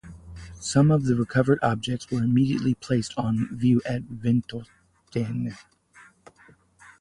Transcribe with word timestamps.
Some 0.59 0.89
of 0.89 1.05
the 1.05 1.13
recovered 1.13 1.59
objects 1.61 2.09
were 2.09 2.23
immediately 2.23 2.73
placed 2.73 3.13
on 3.17 3.55
view 3.55 3.83
at 3.85 4.01
Ventotene. 4.09 5.55